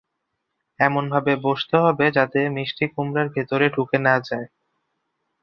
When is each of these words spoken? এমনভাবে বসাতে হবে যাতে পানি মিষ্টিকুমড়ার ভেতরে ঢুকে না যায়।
এমনভাবে 0.79 1.33
বসাতে 1.43 1.77
হবে 1.85 2.05
যাতে 2.11 2.39
পানি 2.41 2.53
মিষ্টিকুমড়ার 2.55 3.27
ভেতরে 3.35 3.65
ঢুকে 3.75 3.97
না 4.07 4.15
যায়। 4.27 4.47